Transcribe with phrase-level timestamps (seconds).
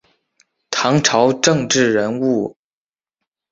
[0.71, 2.57] 唐朝政治人物。